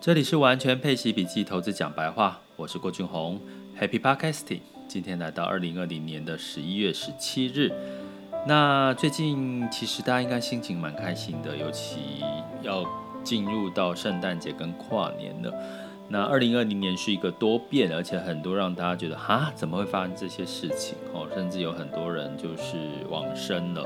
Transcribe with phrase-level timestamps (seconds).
[0.00, 3.40] 这里是完全配息笔记投资讲白话，我是郭俊宏
[3.76, 4.60] ，Happy Podcasting。
[4.86, 7.72] 今天来到二零二零年的十一月十七日，
[8.46, 12.22] 那最近其实大家应该心情蛮开心的，尤其
[12.62, 12.86] 要
[13.24, 15.52] 进入到圣诞节跟跨年了。
[16.08, 21.26] 那二零二零年是一个多变，而且很多让大家觉得哈，怎么会发生这些事情哦？
[21.34, 22.76] 甚至有很多人就是
[23.10, 23.84] 往生了。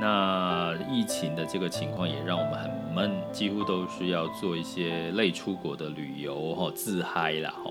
[0.00, 7.70] 那疫情的这个情况也让我们很闷，几乎都是要做一些类出国的旅游哈，自嗨啦哈。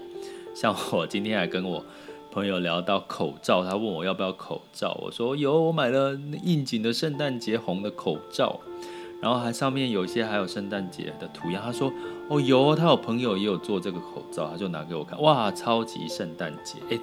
[0.53, 1.83] 像我今天还跟我
[2.31, 8.59] 朋友聊到口罩，他问我要不要口罩，我说有，我买了应景的圣诞节红的口罩，
[9.21, 11.63] 然后还上面有一些还有圣诞节的图样。
[11.63, 11.91] 他说
[12.29, 16.99] 哦有，他有朋友也有做这个口罩，他就拿给我看，哇，超级圣诞节，欸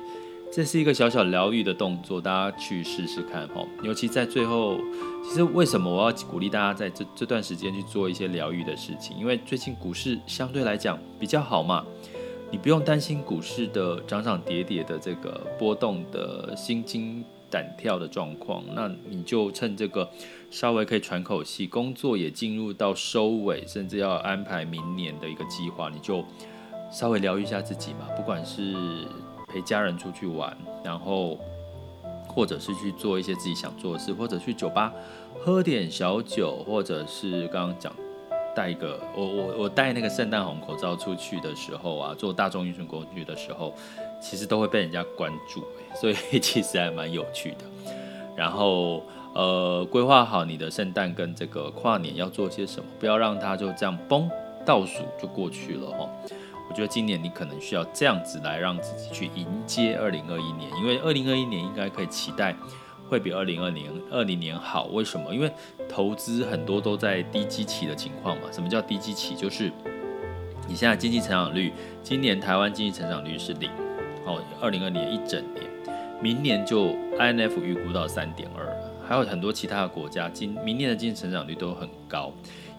[0.57, 3.63] 这是一个小小疗愈的动作，大家去试试看哈。
[3.83, 4.81] 尤其在最后，
[5.23, 9.15] 其实为什么我要鼓励大家在这这段时间去做一些疗愈的事情？
[9.19, 11.85] 因为最近股市相对来讲比较好嘛，
[12.51, 18.65] 你不用担心股市的涨涨跌跌的这个波动的心惊胆跳的状况。
[18.75, 20.09] 那你就趁这个
[20.51, 26.25] 稍微可以喘口气，工作也进入到收尾，甚至要安排明年的一个计划，你就
[26.91, 28.75] 稍微疗愈一下自己嘛，不管是。
[29.47, 31.39] 陪家人出去玩，然后
[32.29, 34.93] 或者是去做一些自己想做的事，或者去酒吧
[35.41, 37.93] 喝点小酒，或者是刚刚讲
[38.55, 43.75] 戴一个我我我戴那个圣诞红口罩出去的时候啊，坐大众运输工具的时候，
[44.21, 47.59] 其实都会被人家关注，所以 其实还蛮有趣的。
[48.35, 49.03] 然后
[49.35, 54.27] 呃，规划好你的圣诞跟这个跨年要做些什么，不要让它就这样嘣
[54.65, 56.09] 倒数就过去了哈。
[56.69, 62.55] 我觉得今年你可能需要这样子来让自己去迎接二零二一年，因为二零二一年应该可以期待
[63.09, 64.87] 会比二零二零二零年好。
[64.87, 65.33] 为什么？
[65.33, 65.51] 因为
[65.89, 68.51] 投资很多都在低基期的情况嘛。
[68.51, 69.37] 什么叫低基期？
[69.37, 69.73] 就是
[70.69, 71.73] 你现在经济成长率，
[72.03, 73.71] 今年台湾经济成长率是零，
[74.25, 75.65] 哦，二零二零年一整年，
[76.21, 78.77] 明年就 INF 预估到三点二，
[79.09, 82.33] 还有很多其他的国家今明年的经济成长率都很高。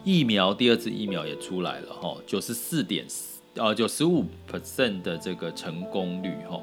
[0.03, 3.36] 疫苗第二次疫苗也出来了，哈，九十四点四。
[3.57, 6.61] 呃，九十五 percent 的这个成功率哈，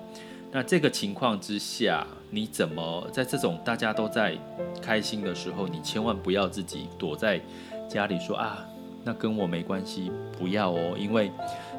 [0.52, 4.38] 那这个情况之下，你怎么在这种大家都在
[4.80, 7.40] 开心的时候，你千万不要自己躲在
[7.88, 8.64] 家里说啊，
[9.02, 11.30] 那跟我没关系，不要哦，因为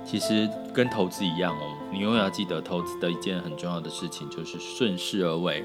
[0.03, 5.63] 其实跟投资一样哦，你永远要记得投资的一件很重要的事情就是顺势而为，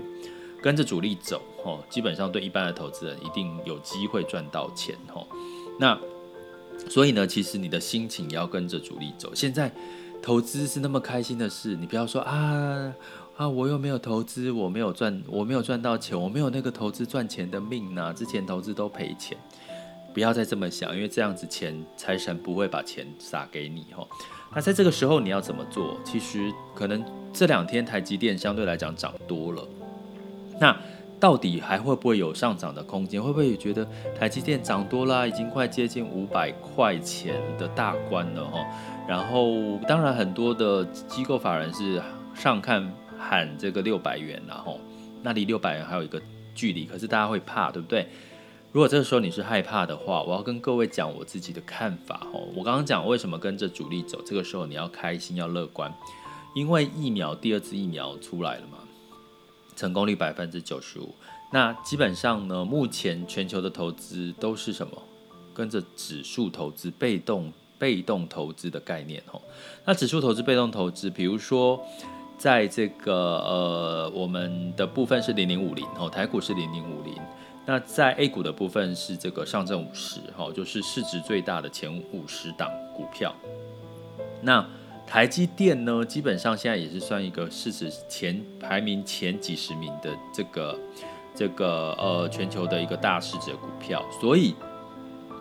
[0.62, 5.26] 跟着主力走哦，基本上对一般的投资人一定有机会赚到钱哦，
[5.78, 5.98] 那。
[6.88, 9.32] 所以呢，其实你的心情也要跟着主力走。
[9.34, 9.70] 现在
[10.22, 12.92] 投资是那么开心的事，你不要说啊
[13.36, 18.12] 啊，我又没有投资，我没有赚，我没有赚到钱，我没有那个投资赚钱的命呐。
[18.12, 19.38] 之前投资都赔钱，
[20.12, 24.06] 不要再这么想，因为这样子钱财神不会把钱撒给你哈。
[24.54, 25.96] 那在这个时候你要怎么做？
[26.04, 29.68] 其实可能这两天台积电相对来讲涨多了，
[30.60, 30.76] 那。
[31.20, 33.22] 到底还会不会有上涨的空间？
[33.22, 33.86] 会不会觉得
[34.18, 38.66] 台积电涨多了，已经快接近五百块钱的大关了哈？
[39.06, 42.02] 然后当然很多的机构法人是
[42.34, 44.72] 上看喊这个六百元了哈，
[45.22, 46.20] 那离六百元还有一个
[46.54, 48.08] 距离，可是大家会怕，对不对？
[48.72, 52.40] 如果这个时候你是害怕的话，我要跟各位讲我自己的看法哈。
[52.54, 55.92] 我刚刚讲为什么跟着主力走，这个时候你要开心要乐观，
[56.54, 58.78] 因为疫苗第二次疫苗出来了嘛。
[59.80, 61.14] 成功率百分之九十五，
[61.50, 64.92] 那基本上呢，目前全球的投资都是什么？
[65.54, 69.40] 跟着指数投资，被动被动投资的概念哦。
[69.86, 71.82] 那指数投资、被动投资，比如说
[72.36, 77.14] 在这个呃，我们的部分是零零五零哦，台股是零零五零。
[77.64, 83.34] 那在 A 股的部分是这个上证五十哦，就是市值最大的前五十档股票。
[84.42, 84.62] 那
[85.10, 90.78] 台积电呢，基本上现在也是算一个市值前排名前几十名的这个
[91.34, 94.54] 这个呃全球的一个大市值股票，所以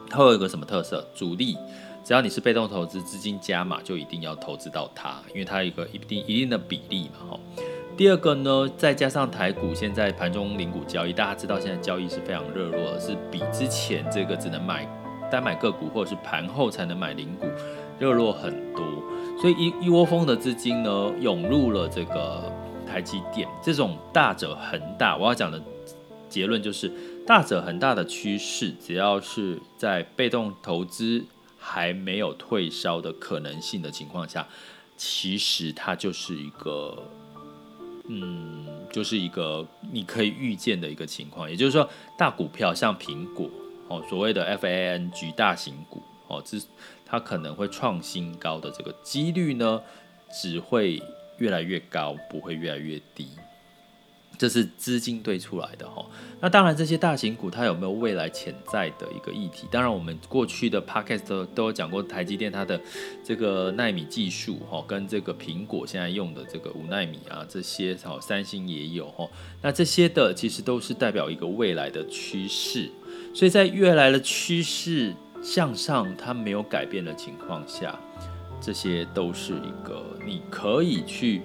[0.09, 1.07] 它有一个什么特色？
[1.13, 1.55] 主力
[2.03, 7.29] 只要你是被动投资，资金加码就一定要投资到它，因为它有一个一定一定的比例嘛。
[7.29, 7.39] 哈。
[7.95, 14.83] 第二个呢，再加上台股现在盘中零股交易，大家知道现在交易是非常热络的，是比之前这个只能买
[15.29, 17.45] 单买个股或者是盘后才能买零股
[17.99, 18.83] 热络很多。
[19.39, 22.51] 所以一一窝蜂的资金呢，涌入了这个
[22.85, 25.15] 台积电，这种大者恒大。
[25.15, 25.61] 我要讲的
[26.27, 26.91] 结论就是，
[27.25, 31.23] 大者恒大的趋势，只要是在被动投资
[31.57, 34.45] 还没有退烧的可能性的情况下，
[34.97, 37.01] 其实它就是一个，
[38.09, 41.49] 嗯，就是一个你可以预见的一个情况。
[41.49, 43.49] 也就是说，大股票像苹果
[43.87, 46.01] 哦，所谓的 FANG 大型股。
[46.27, 46.59] 哦，这
[47.09, 49.81] 它可能会创新高的这个几率呢，
[50.31, 51.01] 只会
[51.37, 53.29] 越来越高，不会越来越低。
[54.37, 56.05] 这是资金堆出来的哈，
[56.39, 59.67] 那当然这些大型股它有没有未来潜在的一个议题？
[59.69, 62.79] 当然我们过去的 podcast 都都有讲过台积电它的
[63.21, 69.29] 这个纳米技术哈，跟这个苹果现在用的这个五纳米啊这些，好三星也有哈，
[69.61, 72.89] 那这些的其实都是代表一个未来的趋势，
[73.33, 77.97] 所以在未来的趋势向上它没有改变的情况下，
[78.61, 81.41] 这些都是一个你可以去。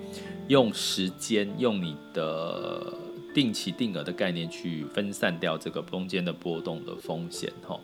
[0.46, 2.92] 用时间，用你的
[3.32, 7.80] 定期定额的概念去分散掉这个中间的波动的风险，哈。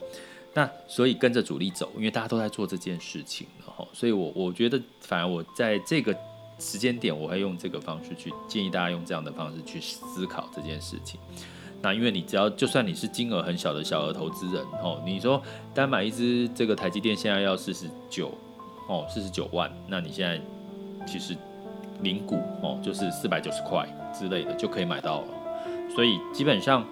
[0.52, 3.82] 那所以跟着主力走，因为大家都在做这件事情，哈。
[3.94, 6.14] 所以我我觉得，反而我在这个
[6.58, 11.18] 时间点，我会用这个方式去建议大家用这样的方式去思考这件事情。
[11.82, 15.42] 那因为你只要就算你是金额很小的小额投资人，哦，你说
[15.74, 18.32] 单买一只这个台积电现在要四十九，
[18.88, 20.40] 哦，四十九万，那你现在
[21.06, 21.36] 其实。
[22.02, 25.26] 零股哦，就是四百九十块之类的就可以买到了，
[25.94, 26.82] 所以基本上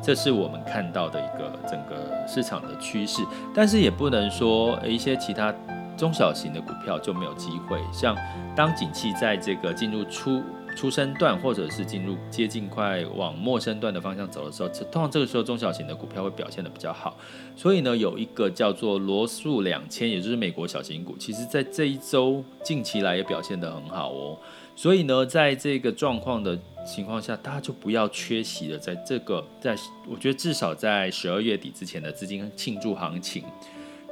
[0.00, 5.52] 这是我们看到的一个整个市场的趋势，但是也不能说一些其他
[5.96, 8.16] 中小型的股票就没有机会，像
[8.54, 10.40] 当景气在这个进入初
[10.74, 17.16] 出生段，或者是进入接近快往末生段的方向走的时候，通常这个时候中小型的股票会表现得比较好。
[17.54, 24.38] 所以呢，有一个叫做罗素两千，也就是美国小型股，其实在这一周近期来也表现得很好哦。
[24.74, 28.78] 所以呢，在这个状况的情况下，大家就不要缺席了。
[28.78, 29.76] 在这个，在
[30.08, 33.44] 我觉得至少在十二月底之前的资金庆祝行情，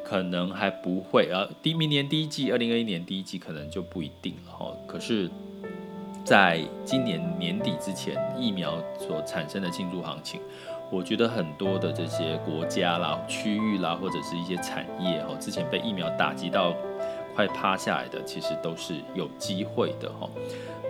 [0.05, 1.49] 可能还不会啊。
[1.63, 4.73] 第明年第一季，二零二一年第一季可能就不一定了哈。
[4.87, 5.29] 可是。
[6.25, 10.41] 在今年年底之前，疫苗所产生的庆祝行情，
[10.91, 16.75] 我觉得很多的这些国家啦、区域啦，或者是一些产业哈，之前被疫苗打击到
[17.35, 20.29] 快趴下来的，其实都是有机会的哈。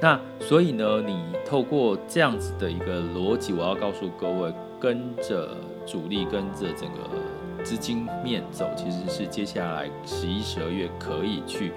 [0.03, 1.17] 那所以呢，你
[1.47, 5.57] 透过这样子的一个逻辑，我要告诉各位，跟着
[5.87, 11.73] 主力，跟着整个资金面走，其实是接下来十一、十二月可以去。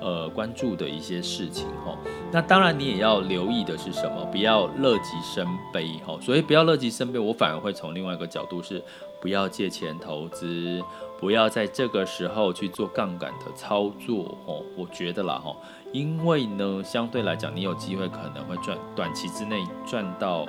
[0.00, 1.96] 呃，关注的一些事情哈，
[2.32, 4.24] 那当然你也要留意的是什么？
[4.32, 6.18] 不要乐极生悲哈。
[6.20, 8.82] 所以不要乐极生悲，我反而会从另外一个角度是，
[9.20, 10.82] 不要借钱投资，
[11.18, 14.62] 不要在这个时候去做杠杆的操作哦。
[14.76, 15.54] 我觉得啦哈，
[15.92, 20.46] 因为呢，相对来讲，你有机会可能会赚，短期之内赚到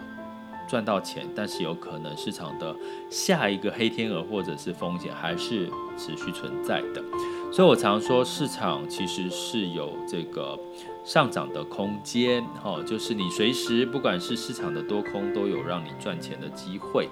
[0.72, 2.74] 赚到钱，但是有可能市场的
[3.10, 7.04] 下一个黑天鹅或者是风险还是持续存在的。
[7.52, 10.58] 所以我常说，市场其实是有这个
[11.04, 17.10] 上涨的空间，哈，就是你随时不管是市场的多空都有让你赚钱的机会，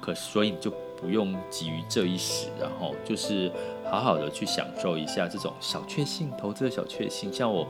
[0.00, 3.52] 可所以你就不用急于这一时，然后就是
[3.88, 7.32] 好好的去享受一下这种小确幸，投资的小确幸。
[7.32, 7.68] 像我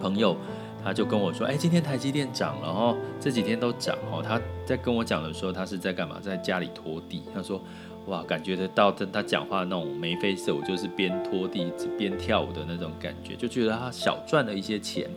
[0.00, 0.36] 朋友
[0.84, 6.18] 他就跟我说，哎，今天台积电涨了，哈，这几天都涨，哈，他在跟我讲的时候，他是在干嘛？
[6.20, 7.62] 在家里拖地，他说。
[8.06, 15.08] 哇，感觉得到跟他讲话那种眉飞色舞，就是边拖地边跳舞的那种感觉，就觉得他小赚了一些钱。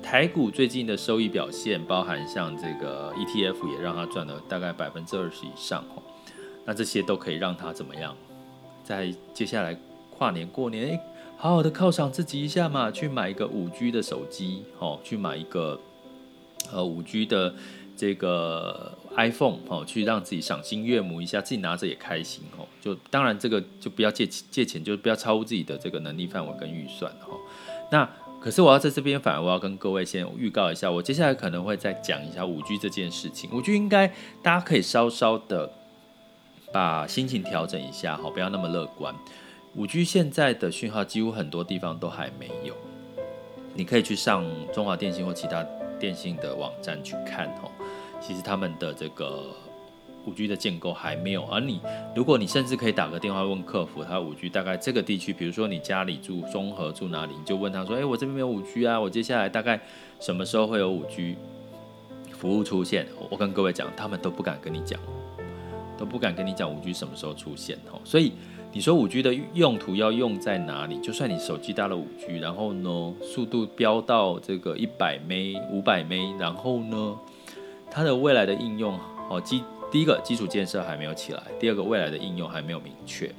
[0.00, 6.02] 台股最近的收益表现，包含像这个 ETF 也让他赚了大概百分之二十以上哦。
[6.64, 8.14] 那这些都可以让他怎么样？
[8.84, 9.76] 在接下来
[10.16, 10.96] 跨年过年，
[11.38, 15.80] 好好的犒赏自己一下嘛，去买一个五 G 的手机，哦，去买一个
[16.70, 17.54] 呃五 G 的。
[17.98, 22.64] 这个 iPhone 哦，去让自己赏心悦目一下，自己拿着也开心哦。
[22.80, 27.34] 就当然这个就不要借借钱，就不要超乎自己的这个能力范围跟预算哦。
[27.90, 28.08] 那
[28.40, 33.50] 可是我要在这边，反而我要跟各位先预告一下，我接下来可能会再讲一下五 G 这件事情。
[33.52, 34.06] 五 G 应该
[34.44, 35.68] 大家可以稍稍的
[36.72, 39.12] 把心情调整一下哈，不要那么乐观。
[39.78, 42.74] 五 G 现在的讯号几乎很多地方都还没有，
[43.74, 45.64] 你可以去上中华电信或其他
[46.00, 47.70] 电信的网站去看哦。
[48.20, 49.54] 其实他们的这个
[50.26, 51.80] 五 G 的建构还没有，而你
[52.12, 59.80] 如果你甚至可以打个电话问客服，他五 G 大概这个地区，比如说你家里住中和住哪里，你就问他说，哎，我这边没有五 G 啊，我接下来大概
[60.18, 61.36] 什么时候会有五 G
[62.32, 63.06] 服务出现？
[63.30, 64.98] 我跟各位讲，他们都不敢跟你讲，
[65.96, 68.00] 都不敢跟你讲五 G 什么时候出现哦。
[68.02, 68.32] 所以
[68.70, 70.98] 你说五 G 的用途要用在哪里？
[71.00, 77.16] 就算你手机搭了五 G，然后呢，速度飙到这个一百 M、五百 M，然后呢？
[77.90, 78.98] 它的未来的应用，
[79.30, 83.34] 哦，基第一个基础建设还没有起来，第二个未来的应用还没有明确，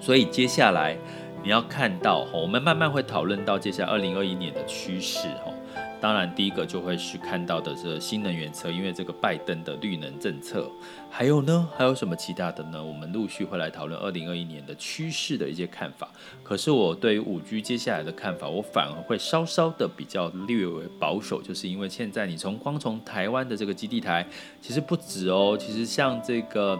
[0.00, 0.96] 所以接下来
[1.42, 5.52] 你要看到，哦我们慢慢会讨论到接下来二零二一年的趋势，哦
[6.00, 10.70] 当然第一个就会是看到的是新能源车，因为这个拜登的绿能政策。
[11.10, 12.82] 还有呢，还有什么其他的呢？
[12.82, 16.08] 我们陆续会来讨论二零二一年的趋势的一些看法。
[16.42, 24.26] 可是我对于五 G 接下来的看法，我反而会稍稍的比较略为保守，就是因为现在你从光从台湾的这个基地台，
[24.60, 26.78] 其实不止哦，其实像这个。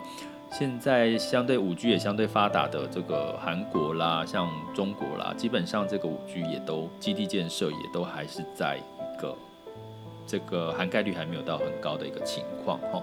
[0.51, 8.81] 现在相对五 G 也相对发达的这个韩国啦，像中国啦，基本上这个五 G 也都基地建设也都还是在
[9.21, 9.37] 个
[10.27, 13.03] 这个涵盖率还没有到很高的一个情况哈，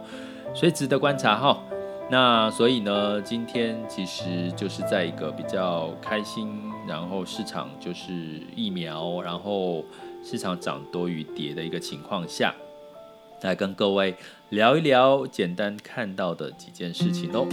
[0.54, 1.62] 所以值得观察哈。
[2.10, 8.14] 那所以呢，今天其实就是在一个比较开心，然后市场就是
[8.56, 9.84] 疫苗，然后
[10.24, 12.54] 市场涨多于跌的一个情况下。
[13.42, 14.16] 来跟各位
[14.50, 17.48] 聊一聊简单看到的几件事情哦。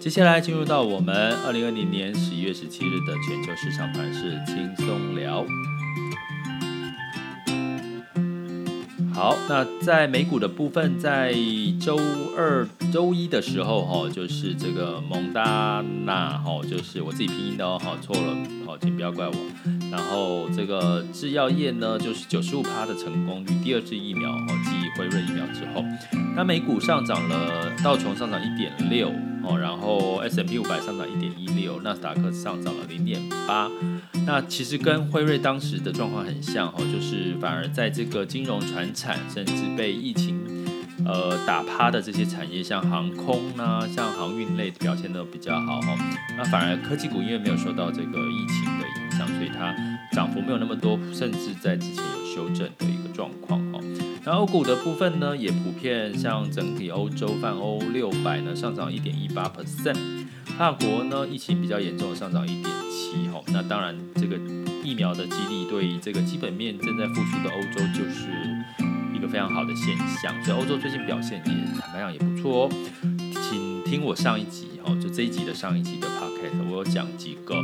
[0.00, 1.14] 接下来进入到我们
[1.46, 5.44] 二零二零年十一月十七日的全球市场盘势轻松聊。
[9.14, 11.32] 好，那在美股的部分，在
[11.80, 11.96] 周
[12.36, 19.34] 二、周一的时候，哈，就是这个蒙大纳，哈，就是我自己拼音的哦，哈，错了，好，请不要怪我。
[19.90, 25.84] 然后这个制药业呢，就是九十五趴的成功率，第二支疫苗，哈，继辉瑞疫苗之后，
[26.34, 29.12] 那美股上涨了，道琼上涨一点六，
[29.46, 33.70] 哦，然后 S&P 五百上涨一点一六，纳斯达克上涨了零点八。
[34.26, 40.38] 那其实跟辉瑞当时的状况很像哈，就是反而在这个金融、传产，甚至被疫情
[41.04, 45.94] 呃打趴的这些产业，像航空啊，像航运类表现都比较好哈。
[46.38, 49.74] 那反而科技股因为没有受到这个疫情的影响，所以它
[50.12, 53.60] 涨幅没有那么多，甚至在之前有修正的一个状况
[54.24, 54.32] 哈。
[54.32, 59.96] 那欧股的部分呢，也普遍像整体欧洲泛欧六百呢上涨一点一八 percent，
[60.58, 63.40] 法国呢疫情比较严重上涨一点七哈。
[63.48, 64.36] 那当然这个
[64.82, 68.30] 疫苗的激励对于这个基本面正在复苏的欧洲就是
[69.14, 72.70] 一个非常好的现象，所以欧洲最近表现也坦白讲也不错哦。
[73.42, 77.54] 请听我上一集哈，就这一集的上一集的 podcast，我有讲几个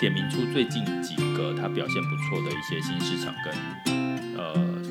[0.00, 4.81] 点名出最近几个它表现不错的一些新市场跟呃。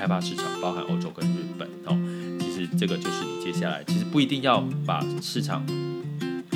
[0.00, 1.94] 开发市场包含欧洲跟日本哦，
[2.40, 5.62] 其实这个就是你接下来其实不一定要把市场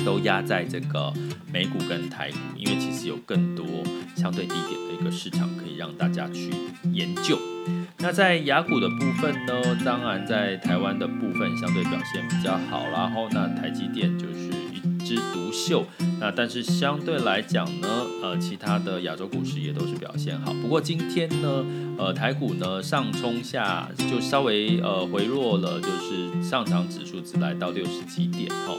[0.03, 1.13] 都压在这个
[1.53, 3.63] 美股跟台股，因为其实有更多
[4.15, 6.49] 相对低点的一个市场可以让大家去
[6.91, 7.37] 研究。
[7.99, 14.49] 那在亚股的部分呢，当然在台湾的部分相对表现比较好，然后那台积电就是
[15.05, 15.85] 枝独秀。
[16.19, 17.87] 那但是相对来讲呢，
[18.23, 20.51] 呃，其他的亚洲股市也都是表现好。
[20.61, 21.63] 不过今天呢，
[21.97, 28.75] 呃，台股呢上冲下就稍微呃回落了，就是上涨指数只来到六十几点哦。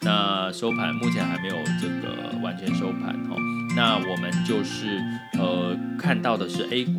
[0.00, 3.36] 那收盘目前还没有这个完全收盘哦。
[3.76, 5.00] 那我们就是
[5.38, 6.92] 呃看到的是 A 股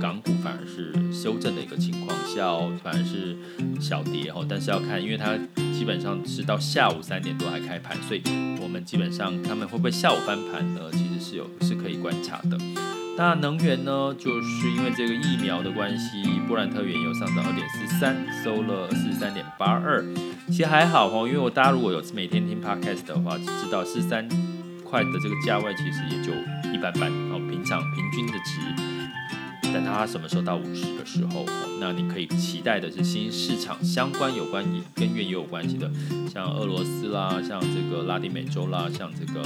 [0.00, 3.36] 港股反而是修正的一个情况下，反而是
[3.80, 4.44] 小跌哦。
[4.48, 5.36] 但是要看，因为它
[5.72, 8.22] 基本上是到下午三点多还开盘，所以。
[8.60, 10.82] 我们基本上，他们会不会下午翻盘呢？
[10.92, 12.58] 其实是有是可以观察的。
[13.16, 18.14] 那能源呢，就是因为这个疫苗的关系，布兰特原油上涨二点四三，
[18.44, 20.04] 收了四十三点八二。
[20.48, 24.28] 其实还好哦，因为我大家如果有每天听 podcast 的话，就知道四十三
[24.84, 26.30] 块的这个价位其实也就
[26.70, 28.87] 一般般哦，平常平均的值。
[29.72, 31.44] 等它什么时候到五十的时候，
[31.80, 35.90] 那你可以期待的是新市场相关有关跟原油有关系的，
[36.32, 39.42] 像俄罗斯啦，像这个拉丁美洲啦，像这个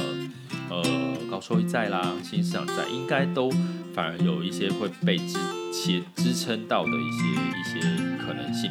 [0.69, 0.83] 呃
[1.31, 3.51] 高收益债啦，新市场债应该都
[3.95, 5.39] 反而有一些会被支
[5.73, 7.81] 持支撑到的一些一些
[8.19, 8.71] 可能性。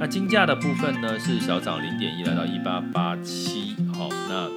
[0.00, 4.48] 那金价的部分呢是小涨零点一，来到一八八七，好，那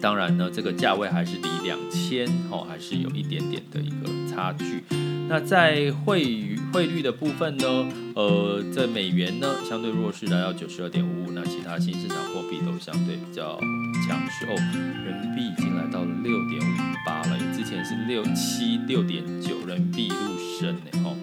[0.00, 4.82] 当然呢这个价位还是离两千，哦还是有一点点的一个差距。
[5.26, 13.58] 那在汇率汇率的部分呢，呃，在美元呢相对弱势来到九十二点五五，那其他新市场货币都相对比较
[14.06, 14.54] 强势哦。
[15.04, 16.76] 人民币已经来到六点五
[17.06, 21.16] 八了，之前是六七六点九，人民币一路升呢吼，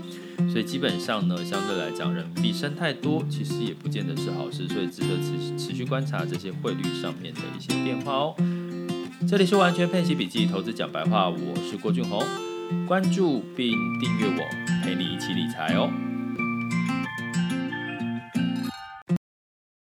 [0.50, 8.36] 所以基本上呢，相对来讲，人民币升太多，其实也不见得是好事，所以值得持持续观察这些汇率上面的一些变化哦。
[9.30, 12.26] 这里是完全配奇笔记，投资讲白话，我是郭俊宏。
[12.88, 14.44] 关注并订阅我，
[14.84, 16.11] 陪你一起理财哦。